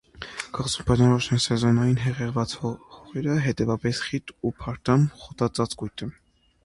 Կղզուն 0.57 0.85
բնորոշ 0.85 1.27
են 1.35 1.41
սեզոնային 1.43 1.99
հեղեղված 2.05 2.55
հողերը, 2.63 3.35
հետևապես՝ 3.49 4.01
խիտ 4.09 4.35
ու 4.51 4.57
փարթամ 4.63 5.05
խոտածածկույթը։ 5.21 6.11